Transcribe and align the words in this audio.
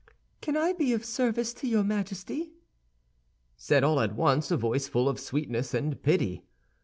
"Can 0.41 0.57
I 0.57 0.73
be 0.73 0.93
of 0.93 1.05
service 1.05 1.53
to 1.53 1.67
your 1.67 1.83
Majesty?" 1.83 2.53
said 3.55 3.83
all 3.83 3.99
at 3.99 4.15
once 4.15 4.49
a 4.49 4.57
voice 4.57 4.87
full 4.87 5.07
of 5.07 5.19
sweetness 5.19 5.75
and 5.75 6.01
pity. 6.01 6.43